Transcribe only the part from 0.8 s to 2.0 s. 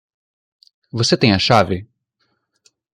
Você tem a chave?